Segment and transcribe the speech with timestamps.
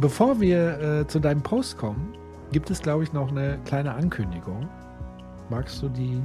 [0.00, 2.16] Bevor wir äh, zu deinem Post kommen,
[2.52, 4.66] gibt es, glaube ich, noch eine kleine Ankündigung.
[5.50, 6.22] Magst du die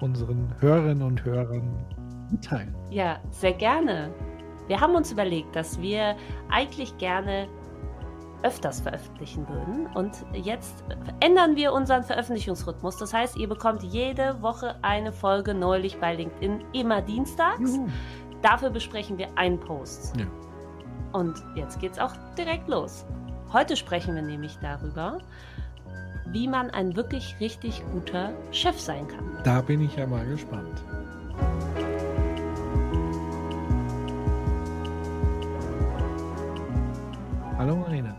[0.00, 1.84] unseren Hörerinnen und Hörern
[2.30, 2.72] mitteilen?
[2.88, 4.14] Ja, sehr gerne.
[4.68, 6.14] Wir haben uns überlegt, dass wir
[6.50, 7.48] eigentlich gerne
[8.44, 9.86] öfters veröffentlichen würden.
[9.94, 10.84] Und jetzt
[11.18, 12.96] ändern wir unseren Veröffentlichungsrhythmus.
[12.96, 17.74] Das heißt, ihr bekommt jede Woche eine Folge neulich bei LinkedIn, immer dienstags.
[17.74, 17.88] Juhu.
[18.40, 20.16] Dafür besprechen wir einen Post.
[20.16, 20.26] Ja.
[21.12, 23.04] Und jetzt geht's auch direkt los.
[23.52, 25.18] Heute sprechen wir nämlich darüber,
[26.26, 29.38] wie man ein wirklich richtig guter Chef sein kann.
[29.42, 30.84] Da bin ich ja mal gespannt.
[37.58, 38.16] Hallo Marina.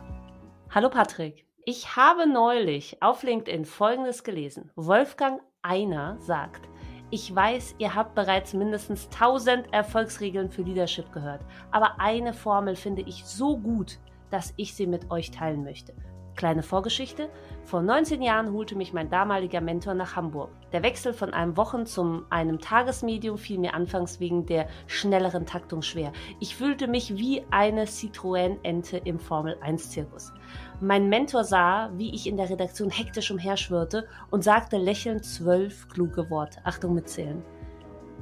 [0.70, 1.46] Hallo Patrick.
[1.64, 4.72] Ich habe neulich auf LinkedIn Folgendes gelesen.
[4.76, 6.68] Wolfgang Einer sagt,
[7.12, 13.02] ich weiß, ihr habt bereits mindestens 1000 Erfolgsregeln für Leadership gehört, aber eine Formel finde
[13.02, 15.94] ich so gut, dass ich sie mit euch teilen möchte.
[16.36, 17.30] Kleine Vorgeschichte.
[17.64, 20.50] Vor 19 Jahren holte mich mein damaliger Mentor nach Hamburg.
[20.72, 25.82] Der Wechsel von einem Wochen- zum einem Tagesmedium fiel mir anfangs wegen der schnelleren Taktung
[25.82, 26.12] schwer.
[26.40, 30.34] Ich fühlte mich wie eine Citroën-Ente im Formel-1-Zirkus.
[30.80, 36.30] Mein Mentor sah, wie ich in der Redaktion hektisch umherschwirrte und sagte lächelnd zwölf kluge
[36.30, 36.60] Worte.
[36.64, 37.44] Achtung mitzählen.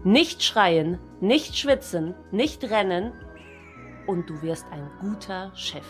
[0.04, 3.14] Nicht schreien, nicht schwitzen, nicht rennen
[4.08, 5.86] und du wirst ein guter Chef.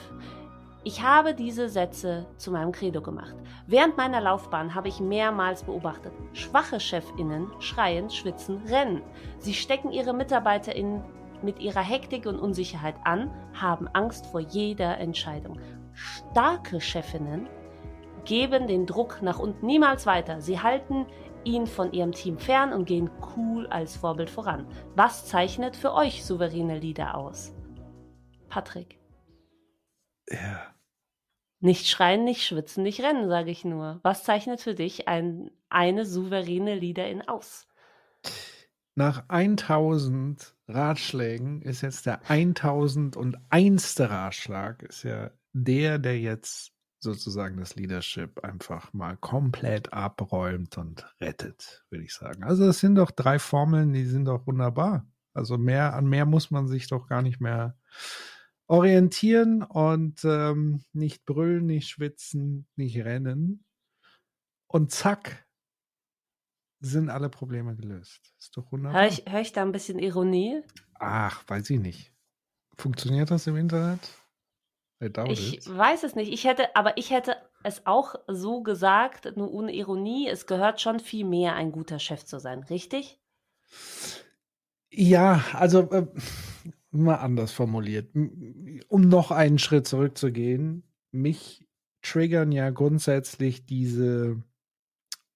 [0.85, 3.35] Ich habe diese Sätze zu meinem Credo gemacht.
[3.67, 9.01] Während meiner Laufbahn habe ich mehrmals beobachtet, schwache Chefinnen schreien, schwitzen, rennen.
[9.39, 11.03] Sie stecken ihre MitarbeiterInnen
[11.41, 15.59] mit ihrer Hektik und Unsicherheit an, haben Angst vor jeder Entscheidung
[15.93, 17.47] Starke Chefinnen
[18.23, 20.39] geben den Druck nach unten niemals weiter.
[20.39, 21.05] Sie halten
[21.43, 24.65] ihn von ihrem Team fern und gehen cool als Vorbild voran.
[24.95, 27.53] Was zeichnet für euch souveräne Leader aus?
[28.49, 28.98] Patrick.
[30.29, 30.73] Ja.
[31.61, 33.99] Nicht schreien, nicht schwitzen, nicht rennen, sage ich nur.
[34.03, 37.67] Was zeichnet für dich ein, eine souveräne Leaderin aus?
[38.95, 43.99] Nach 1000 Ratschlägen ist jetzt der 1001.
[43.99, 51.85] Ratschlag, ist ja der, der jetzt sozusagen das Leadership einfach mal komplett abräumt und rettet,
[51.89, 52.43] würde ich sagen.
[52.43, 55.07] Also es sind doch drei Formeln, die sind doch wunderbar.
[55.33, 57.77] Also mehr an mehr muss man sich doch gar nicht mehr
[58.69, 63.65] orientieren und ähm, nicht brüllen, nicht schwitzen, nicht rennen.
[64.67, 65.47] Und zack,
[66.79, 68.33] sind alle Probleme gelöst.
[68.37, 69.01] Ist doch wunderbar.
[69.01, 70.61] Hör ich, hör ich da ein bisschen Ironie?
[70.93, 72.13] Ach, weiß ich nicht.
[72.77, 73.99] Funktioniert das im Internet?
[75.27, 75.77] Ich it.
[75.77, 76.31] weiß es nicht.
[76.31, 80.27] Ich hätte, aber ich hätte es auch so gesagt, nur ohne Ironie.
[80.27, 83.19] Es gehört schon viel mehr, ein guter Chef zu sein, richtig?
[84.91, 86.07] Ja, also äh,
[86.91, 88.13] mal anders formuliert.
[88.87, 91.67] Um noch einen Schritt zurückzugehen, mich
[92.01, 94.41] triggern ja grundsätzlich diese,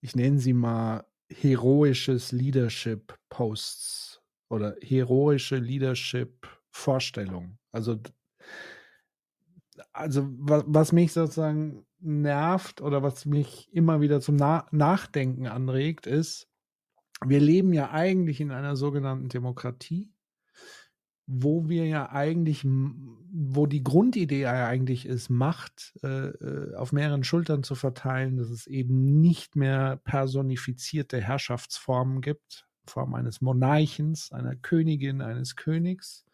[0.01, 7.59] ich nenne sie mal heroisches Leadership Posts oder heroische Leadership Vorstellungen.
[7.71, 7.99] Also
[9.91, 16.07] also was, was mich sozusagen nervt oder was mich immer wieder zum Na Nachdenken anregt,
[16.07, 16.47] ist,
[17.25, 20.13] wir leben ja eigentlich in einer sogenannten Demokratie,
[21.25, 27.23] wo wir ja eigentlich, wo die Grundidee ja eigentlich ist, Macht äh, äh, auf mehreren
[27.23, 34.55] Schultern zu verteilen, dass es eben nicht mehr personifizierte Herrschaftsformen gibt, Form eines Monarchens, einer
[34.55, 36.25] Königin, eines Königs.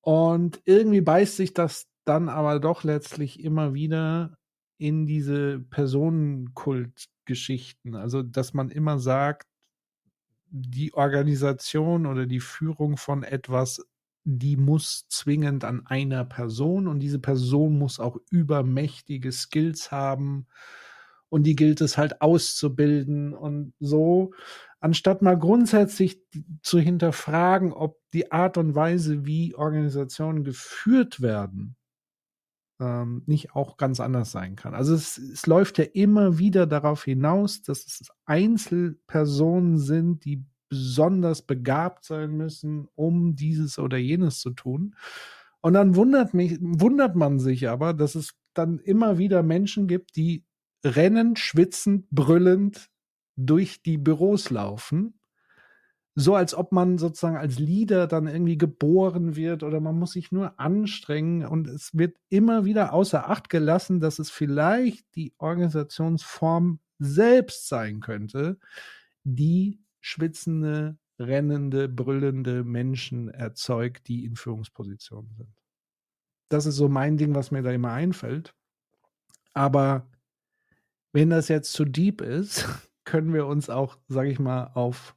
[0.00, 4.36] Und irgendwie beißt sich das dann aber doch letztlich immer wieder
[4.78, 7.96] in diese Personenkultgeschichten.
[7.96, 9.48] Also, dass man immer sagt,
[10.56, 13.84] die Organisation oder die Führung von etwas,
[14.22, 20.46] die muss zwingend an einer Person und diese Person muss auch übermächtige Skills haben
[21.28, 24.32] und die gilt es halt auszubilden und so,
[24.78, 26.20] anstatt mal grundsätzlich
[26.62, 31.74] zu hinterfragen, ob die Art und Weise, wie Organisationen geführt werden,
[32.80, 34.74] ähm, nicht auch ganz anders sein kann.
[34.74, 41.42] Also es, es läuft ja immer wieder darauf hinaus, dass es Einzelpersonen sind, die besonders
[41.42, 44.96] begabt sein müssen, um dieses oder jenes zu tun.
[45.60, 50.16] Und dann wundert mich, wundert man sich aber, dass es dann immer wieder Menschen gibt,
[50.16, 50.44] die
[50.84, 52.90] rennend, schwitzend, brüllend
[53.36, 55.18] durch die Büros laufen.
[56.16, 60.30] So als ob man sozusagen als Leader dann irgendwie geboren wird oder man muss sich
[60.30, 66.78] nur anstrengen und es wird immer wieder außer Acht gelassen, dass es vielleicht die Organisationsform
[66.98, 68.58] selbst sein könnte,
[69.24, 75.52] die schwitzende, rennende, brüllende Menschen erzeugt, die in Führungspositionen sind.
[76.48, 78.54] Das ist so mein Ding, was mir da immer einfällt.
[79.54, 80.06] Aber
[81.12, 82.68] wenn das jetzt zu deep ist,
[83.04, 85.16] können wir uns auch, sage ich mal, auf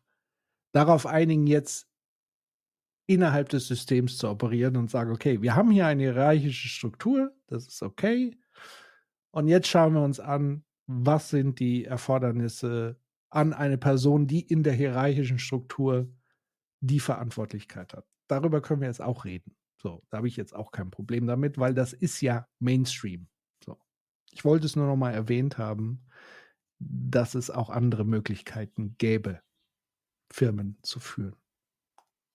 [0.77, 1.89] darauf einigen, jetzt
[3.07, 7.67] innerhalb des Systems zu operieren und sagen, okay, wir haben hier eine hierarchische Struktur, das
[7.67, 8.37] ist okay.
[9.31, 12.99] Und jetzt schauen wir uns an, was sind die Erfordernisse
[13.31, 16.07] an eine Person, die in der hierarchischen Struktur
[16.79, 18.05] die Verantwortlichkeit hat.
[18.27, 19.55] Darüber können wir jetzt auch reden.
[19.81, 23.27] So, da habe ich jetzt auch kein Problem damit, weil das ist ja Mainstream.
[23.65, 23.79] So.
[24.31, 26.05] Ich wollte es nur noch mal erwähnt haben,
[26.79, 29.41] dass es auch andere Möglichkeiten gäbe,
[30.31, 31.35] Firmen zu führen.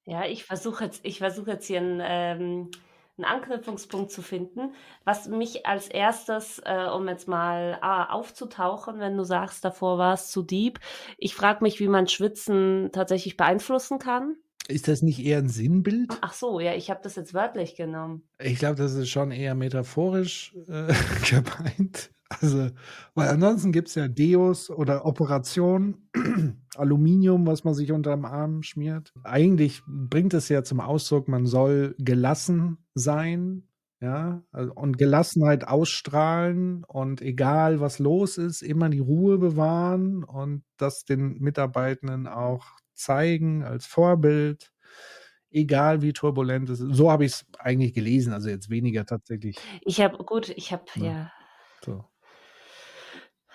[0.05, 2.71] Ja, ich versuche jetzt, ich versuche jetzt hier ein ähm,
[3.19, 4.75] einen Anknüpfungspunkt zu finden.
[5.05, 10.15] Was mich als erstes, äh, um jetzt mal ah, aufzutauchen, wenn du sagst, davor war
[10.15, 10.81] es zu deep,
[11.19, 14.37] ich frage mich, wie man Schwitzen tatsächlich beeinflussen kann.
[14.69, 16.17] Ist das nicht eher ein Sinnbild?
[16.21, 18.23] Ach so, ja, ich habe das jetzt wörtlich genommen.
[18.39, 20.95] Ich glaube, das ist schon eher metaphorisch äh,
[21.29, 22.12] gemeint.
[22.41, 22.71] Also,
[23.15, 26.09] weil ansonsten gibt es ja Deos oder Operation,
[26.77, 29.13] Aluminium, was man sich unter dem Arm schmiert.
[29.25, 33.65] Eigentlich bringt es ja zum Ausdruck, man soll gelassen sein,
[34.01, 40.65] ja, also, und Gelassenheit ausstrahlen und egal was los ist, immer die Ruhe bewahren und
[40.77, 44.73] das den Mitarbeitenden auch zeigen als Vorbild
[45.53, 46.95] egal wie turbulent es ist.
[46.95, 49.57] So habe ich es eigentlich gelesen, also jetzt weniger tatsächlich.
[49.83, 51.05] Ich habe, gut, ich habe, ja.
[51.05, 51.33] ja.
[51.85, 52.05] So.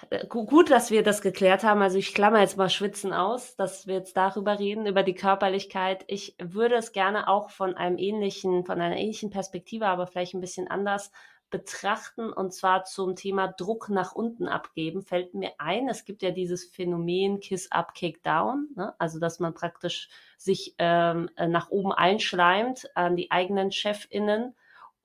[0.10, 1.82] Äh, gut, dass wir das geklärt haben.
[1.82, 6.04] Also ich klammer jetzt mal Schwitzen aus, dass wir jetzt darüber reden, über die Körperlichkeit.
[6.08, 10.42] Ich würde es gerne auch von einem ähnlichen, von einer ähnlichen Perspektive, aber vielleicht ein
[10.42, 11.12] bisschen anders
[11.50, 16.32] betrachten und zwar zum Thema Druck nach unten abgeben, fällt mir ein, es gibt ja
[16.32, 18.94] dieses Phänomen Kiss Up, Kick Down, ne?
[18.98, 24.56] also dass man praktisch sich ähm, nach oben einschleimt an die eigenen ChefInnen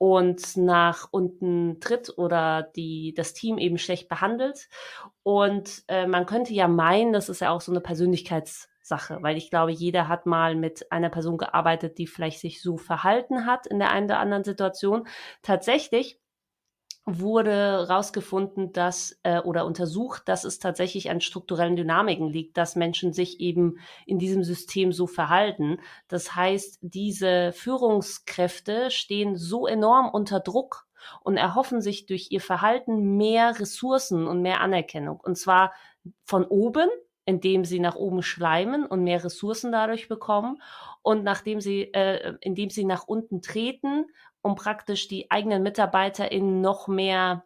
[0.03, 4.67] und nach unten tritt oder die, das Team eben schlecht behandelt.
[5.23, 9.49] Und äh, man könnte ja meinen, das ist ja auch so eine Persönlichkeitssache, weil ich
[9.49, 13.79] glaube, jeder hat mal mit einer Person gearbeitet, die vielleicht sich so verhalten hat in
[13.79, 15.07] der einen oder anderen Situation.
[15.41, 16.19] Tatsächlich
[17.05, 23.11] wurde rausgefunden, dass äh, oder untersucht, dass es tatsächlich an strukturellen Dynamiken liegt, dass Menschen
[23.11, 25.79] sich eben in diesem System so verhalten.
[26.07, 30.87] Das heißt, diese Führungskräfte stehen so enorm unter Druck
[31.21, 35.19] und erhoffen sich durch ihr Verhalten mehr Ressourcen und mehr Anerkennung.
[35.19, 35.73] Und zwar
[36.23, 36.89] von oben,
[37.25, 40.61] indem sie nach oben schleimen und mehr Ressourcen dadurch bekommen
[41.03, 44.05] und nachdem sie, äh, indem sie nach unten treten
[44.43, 47.45] um praktisch die eigenen MitarbeiterInnen noch mehr,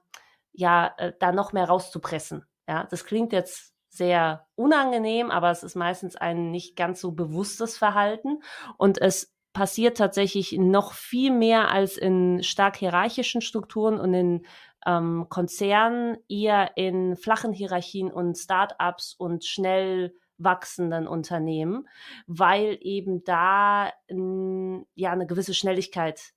[0.51, 2.45] ja, äh, da noch mehr rauszupressen.
[2.67, 7.77] Ja, das klingt jetzt sehr unangenehm, aber es ist meistens ein nicht ganz so bewusstes
[7.77, 8.41] Verhalten
[8.77, 14.45] und es passiert tatsächlich noch viel mehr als in stark hierarchischen Strukturen und in
[14.85, 21.87] ähm, Konzernen, eher in flachen Hierarchien und Start-ups und schnell wachsenden Unternehmen,
[22.27, 23.91] weil eben da
[24.95, 26.33] ja eine gewisse Schnelligkeit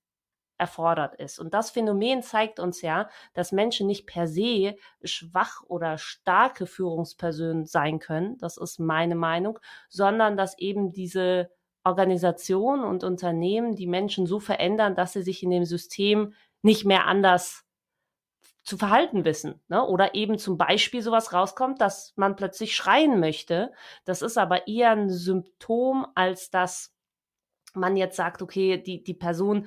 [0.61, 1.39] erfordert ist.
[1.39, 7.65] Und das Phänomen zeigt uns ja, dass Menschen nicht per se schwach oder starke Führungspersonen
[7.65, 11.51] sein können, das ist meine Meinung, sondern dass eben diese
[11.83, 17.07] Organisationen und Unternehmen die Menschen so verändern, dass sie sich in dem System nicht mehr
[17.07, 17.65] anders
[18.63, 19.61] zu verhalten wissen.
[19.69, 19.85] Ne?
[19.85, 23.73] Oder eben zum Beispiel sowas rauskommt, dass man plötzlich schreien möchte.
[24.05, 26.95] Das ist aber eher ein Symptom, als dass
[27.75, 29.67] man jetzt sagt, okay, die, die Person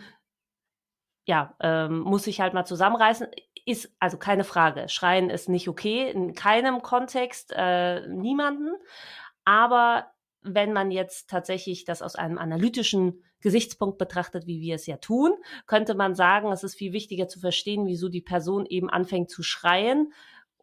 [1.26, 3.28] ja, ähm, muss sich halt mal zusammenreißen.
[3.66, 4.90] Ist also keine Frage.
[4.90, 8.76] Schreien ist nicht okay, in keinem Kontext, äh, niemanden.
[9.46, 14.98] Aber wenn man jetzt tatsächlich das aus einem analytischen Gesichtspunkt betrachtet, wie wir es ja
[14.98, 15.34] tun,
[15.68, 19.44] könnte man sagen, es ist viel wichtiger zu verstehen, wieso die Person eben anfängt zu
[19.44, 20.14] schreien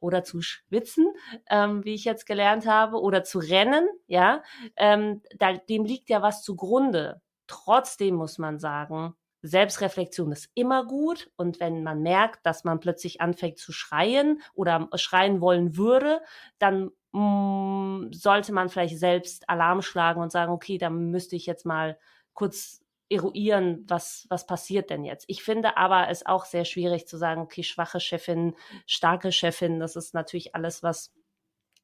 [0.00, 1.12] oder zu schwitzen,
[1.48, 4.42] ähm, wie ich jetzt gelernt habe, oder zu rennen, ja,
[4.76, 7.20] ähm, da, dem liegt ja was zugrunde.
[7.46, 13.20] Trotzdem muss man sagen, Selbstreflexion ist immer gut und wenn man merkt, dass man plötzlich
[13.20, 16.20] anfängt zu schreien oder schreien wollen würde,
[16.58, 21.64] dann mm, sollte man vielleicht selbst Alarm schlagen und sagen, okay, dann müsste ich jetzt
[21.64, 21.98] mal
[22.40, 25.26] kurz eruieren, was, was passiert denn jetzt.
[25.28, 28.54] Ich finde aber es auch sehr schwierig zu sagen, okay, schwache Chefin,
[28.86, 31.12] starke Chefin, das ist natürlich alles, was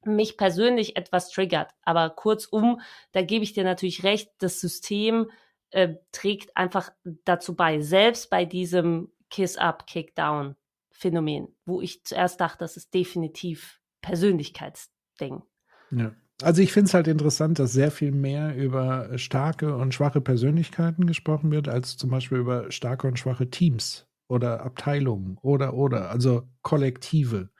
[0.02, 1.72] mich persönlich etwas triggert.
[1.82, 2.80] Aber kurzum,
[3.12, 5.30] da gebe ich dir natürlich recht, das System
[5.72, 10.56] äh, trägt einfach dazu bei, selbst bei diesem Kiss-Up, Kick-Down
[10.90, 15.42] Phänomen, wo ich zuerst dachte, das ist definitiv Persönlichkeitsding.
[15.90, 16.14] Ja.
[16.42, 21.06] Also ich finde es halt interessant, dass sehr viel mehr über starke und schwache Persönlichkeiten
[21.06, 26.42] gesprochen wird, als zum Beispiel über starke und schwache Teams oder Abteilungen oder oder, also
[26.62, 27.50] Kollektive.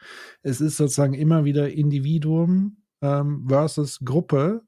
[0.43, 4.63] Es ist sozusagen immer wieder Individuum ähm, versus Gruppe.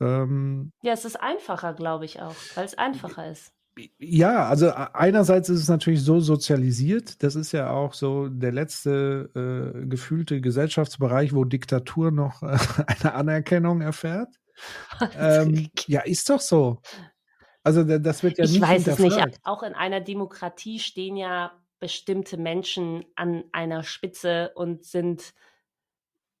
[0.00, 3.52] Ähm, ja, es ist einfacher, glaube ich auch, weil es einfacher ist.
[3.98, 7.22] Ja, also einerseits ist es natürlich so sozialisiert.
[7.22, 13.14] Das ist ja auch so der letzte äh, gefühlte Gesellschaftsbereich, wo Diktatur noch äh, eine
[13.14, 14.28] Anerkennung erfährt.
[15.18, 16.80] ähm, ja, ist doch so.
[17.62, 19.18] Also das wird ja ich nicht weiß es nicht.
[19.44, 25.32] Auch in einer Demokratie stehen ja bestimmte Menschen an einer Spitze und sind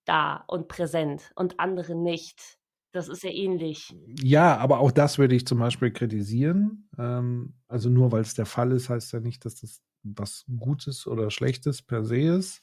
[0.04, 2.58] da und präsent und andere nicht.
[2.92, 3.94] Das ist ja ähnlich.
[4.22, 6.88] Ja, aber auch das würde ich zum Beispiel kritisieren.
[6.98, 11.06] Ähm, also nur weil es der Fall ist, heißt ja nicht, dass das was Gutes
[11.06, 12.62] oder Schlechtes per se ist.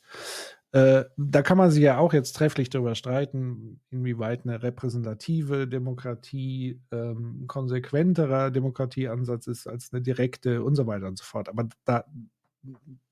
[0.71, 6.79] Äh, da kann man sich ja auch jetzt trefflich darüber streiten, inwieweit eine repräsentative Demokratie
[6.91, 11.49] ähm, konsequenterer Demokratieansatz ist als eine direkte und so weiter und so fort.
[11.49, 12.05] Aber da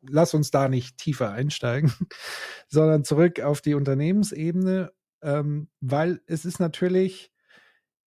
[0.02, 1.92] lass uns da nicht tiefer einsteigen,
[2.68, 7.32] sondern zurück auf die Unternehmensebene ähm, weil es ist natürlich,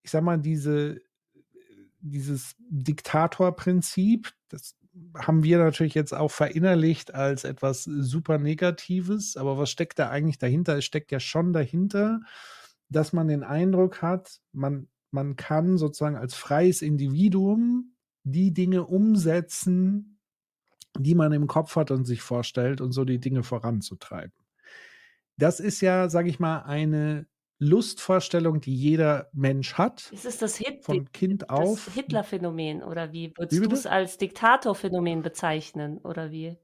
[0.03, 1.01] ich sag mal, diese,
[1.99, 4.75] dieses Diktatorprinzip, das
[5.17, 10.37] haben wir natürlich jetzt auch verinnerlicht als etwas super Negatives, aber was steckt da eigentlich
[10.37, 10.77] dahinter?
[10.77, 12.21] Es steckt ja schon dahinter,
[12.89, 20.19] dass man den Eindruck hat, man, man kann sozusagen als freies Individuum die Dinge umsetzen,
[20.97, 24.40] die man im Kopf hat und sich vorstellt und so die Dinge voranzutreiben
[25.41, 27.25] das ist ja, sage ich mal, eine
[27.57, 30.11] Lustvorstellung, die jeder Mensch hat.
[30.11, 31.85] Ist es das Hit von Kind auf?
[31.85, 36.57] Das Hitler-Phänomen oder wie würdest du es als Diktator-Phänomen bezeichnen oder wie?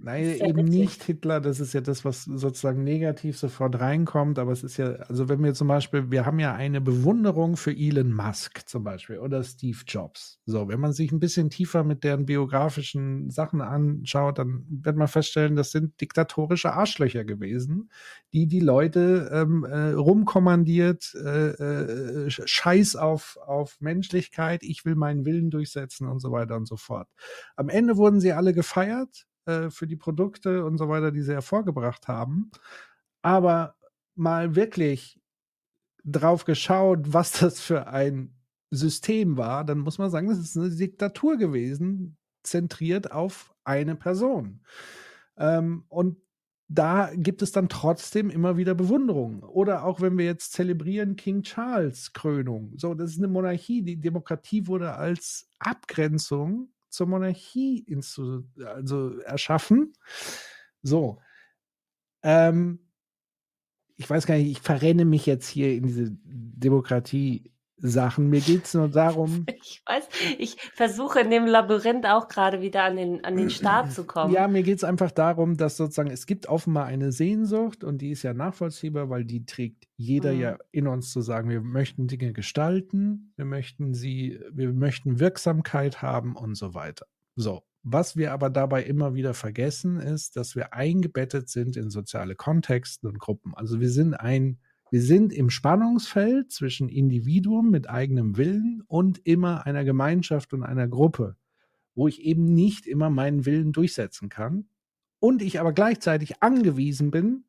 [0.00, 0.80] Nein, eben witzig.
[0.80, 4.92] nicht Hitler, das ist ja das, was sozusagen negativ sofort reinkommt, aber es ist ja,
[4.92, 9.18] also wenn wir zum Beispiel, wir haben ja eine Bewunderung für Elon Musk zum Beispiel
[9.18, 10.40] oder Steve Jobs.
[10.46, 15.08] So, wenn man sich ein bisschen tiefer mit deren biografischen Sachen anschaut, dann wird man
[15.08, 17.90] feststellen, das sind diktatorische Arschlöcher gewesen,
[18.32, 25.24] die die Leute ähm, äh, rumkommandiert, äh, äh, Scheiß auf, auf Menschlichkeit, ich will meinen
[25.24, 27.08] Willen durchsetzen und so weiter und so fort.
[27.56, 31.32] Am Ende wurden sie alle gefeiert, äh, für die Produkte und so weiter, die sie
[31.32, 32.50] hervorgebracht haben.
[33.22, 33.74] Aber
[34.14, 35.20] mal wirklich
[36.04, 38.34] drauf geschaut, was das für ein
[38.70, 44.60] System war, dann muss man sagen, das ist eine Diktatur gewesen, zentriert auf eine Person.
[45.38, 46.18] Ähm, und
[46.68, 49.42] da gibt es dann trotzdem immer wieder Bewunderung.
[49.42, 52.74] Oder auch wenn wir jetzt zelebrieren King Charles Krönung.
[52.76, 53.80] So, das ist eine Monarchie.
[53.80, 57.86] Die Demokratie wurde als Abgrenzung zur Monarchie
[58.64, 59.92] also erschaffen.
[60.82, 61.20] So.
[62.22, 62.80] Ähm,
[63.96, 68.28] ich weiß gar nicht, ich verrenne mich jetzt hier in diese Demokratie Sachen.
[68.28, 69.46] Mir geht es nur darum.
[69.60, 70.04] Ich weiß,
[70.38, 74.32] ich versuche in dem Labyrinth auch gerade wieder an den, an den Start zu kommen.
[74.32, 78.10] Ja, mir geht es einfach darum, dass sozusagen, es gibt offenbar eine Sehnsucht und die
[78.10, 80.40] ist ja nachvollziehbar, weil die trägt jeder mhm.
[80.40, 86.00] ja in uns zu sagen, wir möchten Dinge gestalten, wir möchten sie, wir möchten Wirksamkeit
[86.00, 87.06] haben und so weiter.
[87.36, 87.62] So.
[87.82, 93.08] Was wir aber dabei immer wieder vergessen, ist, dass wir eingebettet sind in soziale Kontexte
[93.08, 93.54] und Gruppen.
[93.54, 94.58] Also wir sind ein
[94.90, 100.88] wir sind im Spannungsfeld zwischen Individuum mit eigenem Willen und immer einer Gemeinschaft und einer
[100.88, 101.36] Gruppe,
[101.94, 104.70] wo ich eben nicht immer meinen Willen durchsetzen kann
[105.20, 107.44] und ich aber gleichzeitig angewiesen bin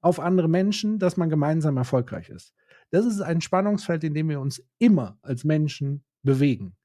[0.00, 2.54] auf andere Menschen, dass man gemeinsam erfolgreich ist.
[2.90, 6.76] Das ist ein Spannungsfeld, in dem wir uns immer als Menschen bewegen.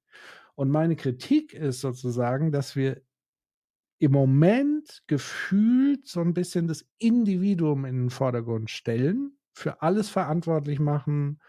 [0.55, 3.01] Und meine Kritik ist sozusagen, dass wir
[3.99, 10.79] im Moment gefühlt so ein bisschen das Individuum in den Vordergrund stellen für alles verantwortlich
[10.79, 11.39] machen,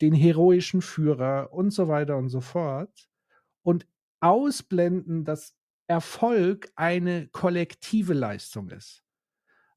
[0.00, 3.08] den heroischen Führer und so weiter und so fort
[3.62, 3.86] und
[4.20, 5.54] ausblenden, dass
[5.86, 9.03] Erfolg eine kollektive Leistung ist.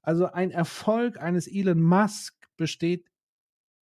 [0.07, 3.11] Also ein Erfolg eines Elon Musk besteht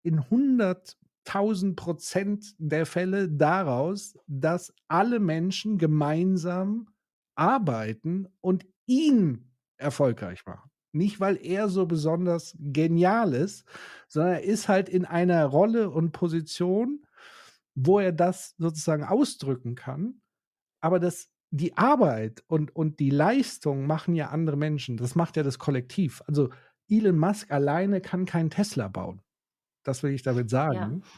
[0.03, 6.89] in 100.000 Prozent der Fälle daraus, dass alle Menschen gemeinsam
[7.33, 10.69] arbeiten und ihn erfolgreich machen.
[10.91, 13.65] Nicht, weil er so besonders genial ist,
[14.07, 17.03] sondern er ist halt in einer Rolle und Position,
[17.73, 20.21] wo er das sozusagen ausdrücken kann.
[20.81, 24.97] aber das, die Arbeit und, und die Leistung machen ja andere Menschen.
[24.97, 26.21] Das macht ja das Kollektiv.
[26.25, 26.49] Also
[26.89, 29.21] Elon Musk alleine kann keinen Tesla bauen.
[29.83, 31.03] Das will ich damit sagen.
[31.03, 31.09] Ja.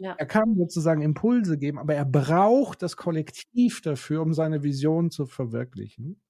[0.00, 0.14] Ja.
[0.16, 5.26] Er kann sozusagen Impulse geben, aber er braucht das Kollektiv dafür, um seine Vision zu
[5.26, 6.20] verwirklichen.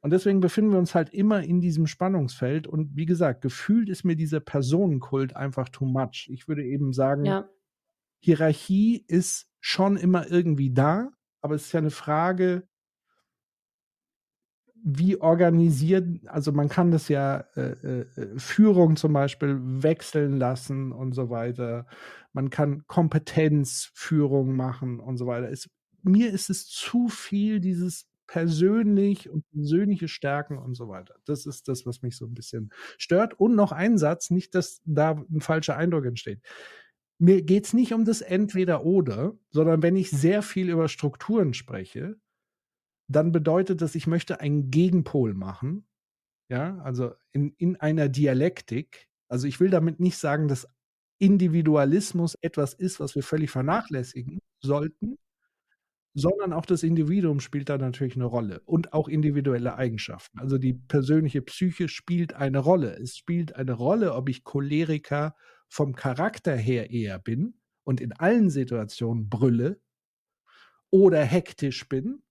[0.00, 2.68] Und deswegen befinden wir uns halt immer in diesem Spannungsfeld.
[2.68, 6.28] Und wie gesagt, gefühlt ist mir dieser Personenkult einfach too much.
[6.30, 7.48] Ich würde eben sagen, ja.
[8.20, 11.10] Hierarchie ist schon immer irgendwie da,
[11.42, 12.68] aber es ist ja eine Frage,
[14.82, 18.06] wie organisiert, also man kann das ja äh, äh,
[18.38, 21.86] Führung zum Beispiel wechseln lassen und so weiter.
[22.32, 25.50] Man kann Kompetenzführung machen und so weiter.
[25.50, 25.68] Es,
[26.02, 31.16] mir ist es zu viel dieses persönlich und persönliche Stärken und so weiter.
[31.24, 33.34] Das ist das, was mich so ein bisschen stört.
[33.34, 36.40] Und noch ein Satz, nicht, dass da ein falscher Eindruck entsteht.
[37.18, 42.16] Mir geht es nicht um das Entweder-Oder, sondern wenn ich sehr viel über Strukturen spreche,
[43.10, 45.86] dann bedeutet das, ich möchte einen Gegenpol machen.
[46.48, 49.08] Ja, also in, in einer Dialektik.
[49.28, 50.68] Also ich will damit nicht sagen, dass
[51.18, 55.18] Individualismus etwas ist, was wir völlig vernachlässigen sollten,
[56.14, 60.38] sondern auch das Individuum spielt da natürlich eine Rolle und auch individuelle Eigenschaften.
[60.38, 62.96] Also die persönliche Psyche spielt eine Rolle.
[62.96, 65.34] Es spielt eine Rolle, ob ich Choleriker
[65.68, 69.80] vom Charakter her eher bin und in allen Situationen brülle
[70.90, 72.22] oder hektisch bin.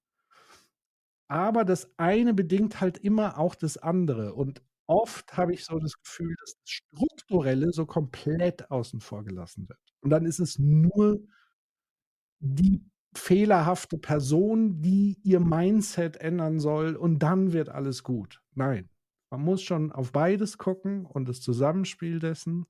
[1.30, 4.34] Aber das eine bedingt halt immer auch das andere.
[4.34, 9.70] Und oft habe ich so das Gefühl, dass das Strukturelle so komplett außen vor gelassen
[9.70, 9.80] wird.
[10.02, 11.20] Und dann ist es nur
[12.40, 12.84] die
[13.16, 18.42] fehlerhafte Person, die ihr Mindset ändern soll und dann wird alles gut.
[18.56, 18.90] Nein,
[19.32, 22.66] man muss schon auf beides gucken und das Zusammenspiel dessen.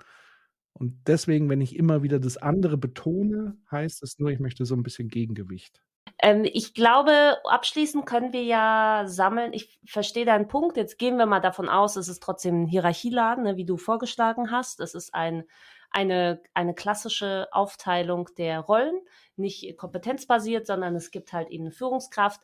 [0.73, 4.75] Und deswegen, wenn ich immer wieder das andere betone, heißt es nur, ich möchte so
[4.75, 5.81] ein bisschen Gegengewicht.
[6.21, 9.53] Ähm, ich glaube, abschließend können wir ja sammeln.
[9.53, 10.77] Ich verstehe deinen Punkt.
[10.77, 14.51] Jetzt gehen wir mal davon aus, es ist trotzdem ein Hierarchieladen, ne, wie du vorgeschlagen
[14.51, 14.79] hast.
[14.81, 15.45] Es ist ein,
[15.91, 18.99] eine, eine klassische Aufteilung der Rollen
[19.37, 22.41] nicht kompetenzbasiert, sondern es gibt halt eben eine Führungskraft.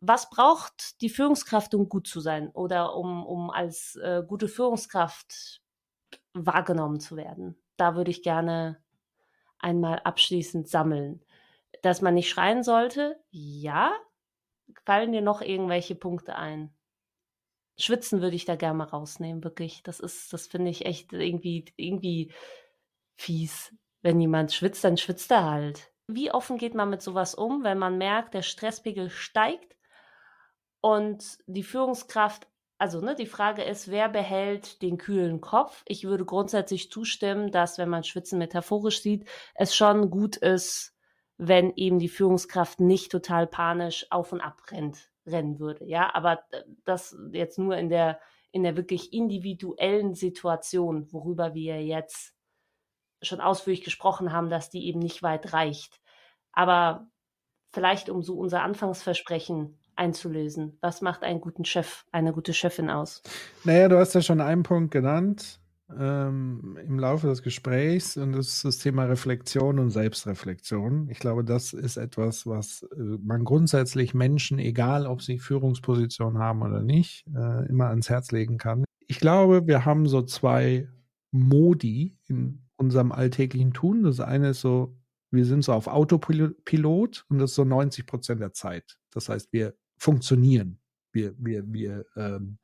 [0.00, 5.60] Was braucht die Führungskraft, um gut zu sein oder um, um als äh, gute Führungskraft
[6.32, 7.60] wahrgenommen zu werden?
[7.76, 8.82] Da würde ich gerne
[9.58, 11.22] einmal abschließend sammeln.
[11.82, 13.92] Dass man nicht schreien sollte, ja.
[14.84, 16.74] Fallen dir noch irgendwelche Punkte ein?
[17.78, 19.82] Schwitzen würde ich da gerne mal rausnehmen, wirklich.
[19.82, 22.32] Das ist, das finde ich echt irgendwie, irgendwie
[23.16, 23.74] fies.
[24.02, 27.78] Wenn jemand schwitzt, dann schwitzt er halt wie offen geht man mit sowas um, wenn
[27.78, 29.76] man merkt, der Stresspegel steigt
[30.80, 35.82] und die Führungskraft, also ne, die Frage ist, wer behält den kühlen Kopf?
[35.86, 40.96] Ich würde grundsätzlich zustimmen, dass, wenn man Schwitzen metaphorisch sieht, es schon gut ist,
[41.38, 45.84] wenn eben die Führungskraft nicht total panisch auf und ab rennt, rennen würde.
[45.86, 46.40] Ja, aber
[46.84, 48.20] das jetzt nur in der,
[48.50, 52.34] in der wirklich individuellen Situation, worüber wir jetzt
[53.22, 56.00] schon ausführlich gesprochen haben, dass die eben nicht weit reicht.
[56.52, 57.08] Aber
[57.70, 60.76] vielleicht um so unser Anfangsversprechen einzulösen.
[60.80, 63.22] Was macht einen guten Chef, eine gute Chefin aus?
[63.64, 65.60] Naja, du hast ja schon einen Punkt genannt
[65.96, 71.08] ähm, im Laufe des Gesprächs und das ist das Thema Reflexion und Selbstreflexion.
[71.10, 76.62] Ich glaube, das ist etwas, was äh, man grundsätzlich Menschen, egal ob sie Führungsposition haben
[76.62, 78.84] oder nicht, äh, immer ans Herz legen kann.
[79.06, 80.88] Ich glaube, wir haben so zwei
[81.30, 84.02] Modi in unserem alltäglichen Tun.
[84.02, 84.96] Das eine ist so,
[85.30, 88.98] wir sind so auf Autopilot und das ist so 90 Prozent der Zeit.
[89.10, 90.80] Das heißt, wir funktionieren.
[91.12, 92.58] Wir, wir, wir, ähm,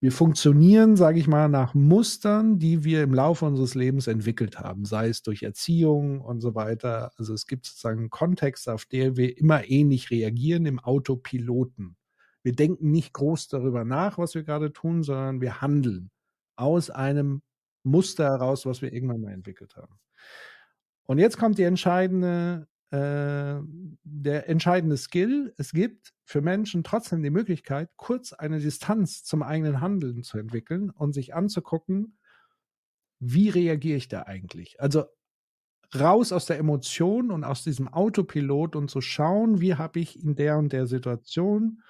[0.00, 4.84] wir funktionieren, sage ich mal, nach Mustern, die wir im Laufe unseres Lebens entwickelt haben,
[4.84, 7.10] sei es durch Erziehung und so weiter.
[7.16, 11.96] Also es gibt sozusagen einen Kontext, auf der wir immer ähnlich reagieren im Autopiloten.
[12.44, 16.10] Wir denken nicht groß darüber nach, was wir gerade tun, sondern wir handeln
[16.54, 17.42] aus einem
[17.82, 19.98] Muster heraus, was wir irgendwann mal entwickelt haben.
[21.06, 23.60] Und jetzt kommt die entscheidende, äh,
[24.04, 25.52] der entscheidende Skill.
[25.56, 30.90] Es gibt für Menschen trotzdem die Möglichkeit, kurz eine Distanz zum eigenen Handeln zu entwickeln
[30.90, 32.18] und sich anzugucken,
[33.20, 34.80] wie reagiere ich da eigentlich?
[34.80, 35.04] Also
[35.98, 40.34] raus aus der Emotion und aus diesem Autopilot und zu schauen, wie habe ich in
[40.34, 41.82] der und der Situation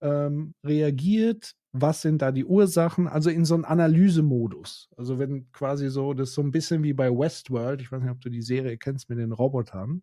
[0.00, 4.88] ähm, reagiert, was sind da die Ursachen, also in so einem Analysemodus.
[4.96, 8.10] Also wenn quasi so, das ist so ein bisschen wie bei Westworld, ich weiß nicht,
[8.10, 10.02] ob du die Serie kennst mit den Robotern.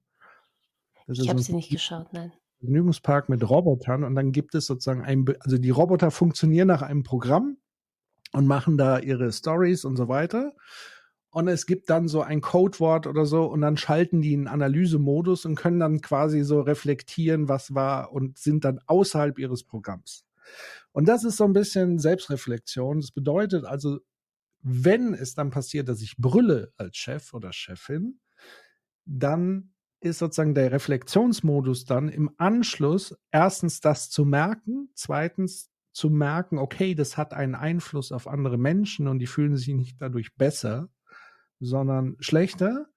[1.08, 2.32] Das ich habe sie nicht geschaut, nein.
[2.60, 7.04] Vergnügungspark mit Robotern und dann gibt es sozusagen ein, also die Roboter funktionieren nach einem
[7.04, 7.58] Programm
[8.34, 10.54] und machen da ihre Stories und so weiter.
[11.36, 15.44] und es gibt dann so ein Codewort oder so und dann schalten die in Analysemodus
[15.46, 20.26] und können dann quasi so reflektieren, was war und sind dann außerhalb ihres Programms.
[20.94, 23.02] Und das ist so ein bisschen Selbstreflexion.
[23.02, 24.00] Das bedeutet also,
[24.62, 28.22] wenn es dann passiert, dass ich brülle als Chef oder Chefin,
[29.06, 36.58] dann ist sozusagen der Reflexionsmodus dann im Anschluss erstens das zu merken, zweitens zu merken,
[36.58, 40.90] okay, das hat einen Einfluss auf andere Menschen und die fühlen sich nicht dadurch besser
[41.60, 42.88] sondern schlechter,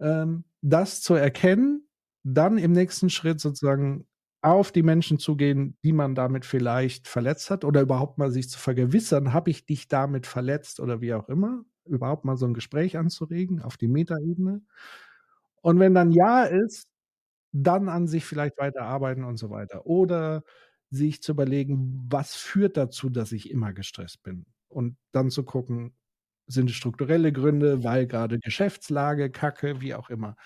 [0.00, 1.88] ähm, das zu erkennen,
[2.24, 4.06] dann im nächsten Schritt sozusagen
[4.40, 8.58] auf die Menschen zugehen, die man damit vielleicht verletzt hat oder überhaupt mal sich zu
[8.58, 12.96] vergewissern, habe ich dich damit verletzt oder wie auch immer, überhaupt mal so ein Gespräch
[12.98, 14.62] anzuregen auf die Metaebene.
[15.62, 16.86] Und wenn dann ja ist,
[17.52, 19.86] dann an sich vielleicht weiterarbeiten und so weiter.
[19.86, 20.42] Oder
[20.90, 24.46] sich zu überlegen, was führt dazu, dass ich immer gestresst bin?
[24.68, 25.94] Und dann zu gucken,
[26.46, 30.36] sind es strukturelle Gründe, weil gerade Geschäftslage, Kacke, wie auch immer.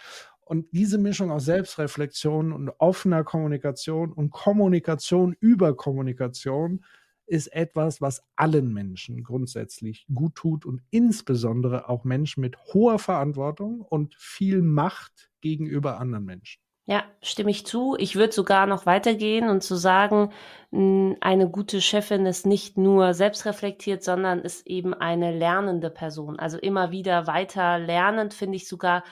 [0.45, 6.85] Und diese Mischung aus Selbstreflexion und offener Kommunikation und Kommunikation über Kommunikation
[7.27, 13.81] ist etwas, was allen Menschen grundsätzlich gut tut und insbesondere auch Menschen mit hoher Verantwortung
[13.81, 16.61] und viel Macht gegenüber anderen Menschen.
[16.85, 17.95] Ja, stimme ich zu.
[17.97, 20.33] Ich würde sogar noch weitergehen und zu sagen,
[20.73, 26.41] eine gute Chefin ist nicht nur selbstreflektiert, sondern ist eben eine lernende Person.
[26.41, 29.05] Also immer wieder weiter lernend finde ich sogar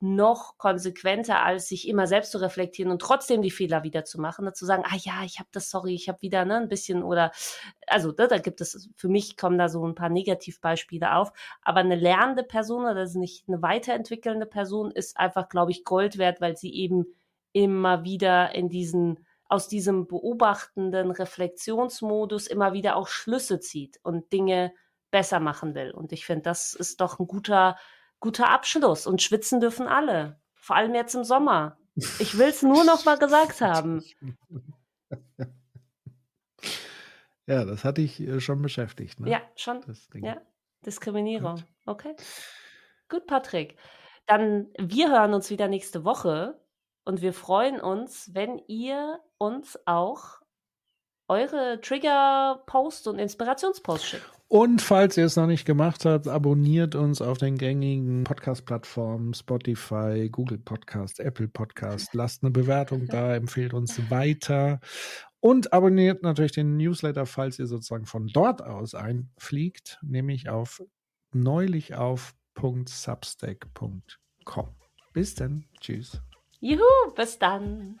[0.00, 4.44] noch konsequenter, als sich immer selbst zu reflektieren und trotzdem die Fehler wieder zu machen,
[4.44, 4.52] ne?
[4.52, 7.32] zu sagen, ah ja, ich habe das, sorry, ich habe wieder ne, ein bisschen oder
[7.86, 11.32] also da, ne, da gibt es, für mich kommen da so ein paar Negativbeispiele auf,
[11.62, 15.84] aber eine lernende Person oder das ist nicht eine weiterentwickelnde Person ist einfach, glaube ich,
[15.84, 17.06] Gold wert, weil sie eben
[17.52, 24.74] immer wieder in diesen aus diesem beobachtenden Reflexionsmodus immer wieder auch Schlüsse zieht und Dinge
[25.10, 25.90] besser machen will.
[25.90, 27.76] Und ich finde, das ist doch ein guter
[28.20, 29.06] guter Abschluss.
[29.06, 30.40] Und schwitzen dürfen alle.
[30.54, 31.78] Vor allem jetzt im Sommer.
[32.18, 34.04] Ich will es nur noch mal gesagt haben.
[37.46, 39.20] Ja, das hatte ich äh, schon beschäftigt.
[39.20, 39.30] Ne?
[39.30, 39.80] Ja, schon.
[40.14, 40.40] Ja,
[40.84, 41.56] Diskriminierung.
[41.56, 41.64] Gut.
[41.86, 42.16] Okay.
[43.08, 43.76] Gut, Patrick.
[44.26, 46.60] Dann wir hören uns wieder nächste Woche
[47.04, 50.42] und wir freuen uns, wenn ihr uns auch
[51.26, 54.37] eure Trigger-Posts und Inspirationsposts schickt.
[54.50, 60.30] Und falls ihr es noch nicht gemacht habt, abonniert uns auf den gängigen Podcast-Plattformen Spotify,
[60.32, 62.14] Google Podcast, Apple Podcast.
[62.14, 64.80] Lasst eine Bewertung da, empfehlt uns weiter.
[65.40, 70.82] Und abonniert natürlich den Newsletter, falls ihr sozusagen von dort aus einfliegt, nämlich auf
[71.34, 74.02] neulichauf.substack.com.
[75.12, 75.66] Bis dann.
[75.78, 76.22] Tschüss.
[76.60, 76.80] Juhu,
[77.14, 78.00] bis dann.